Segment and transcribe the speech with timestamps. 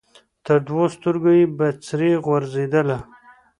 [0.45, 2.97] تر دوو سترګو یې بڅري غورځېدله